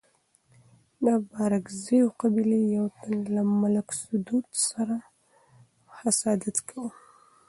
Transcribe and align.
د 1.05 1.07
بارکزيو 1.31 2.05
قبيلي 2.21 2.61
يو 2.75 2.85
تن 3.01 3.15
له 3.35 3.41
ملک 3.61 3.87
سدو 4.01 4.37
سره 4.67 4.97
حسادت 5.99 6.57
کاوه. 6.67 6.91